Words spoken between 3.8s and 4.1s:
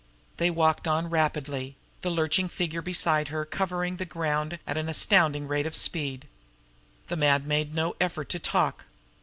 the